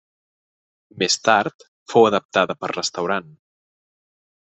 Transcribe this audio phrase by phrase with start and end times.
[1.03, 3.33] Més tard fou adaptada per restaurant.